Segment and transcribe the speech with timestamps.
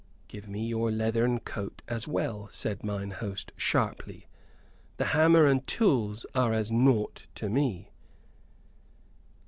[0.27, 4.25] "Give me your leathern coat as well," said mine host, sharply;
[4.97, 7.91] "the hammer and tools are as naught to me."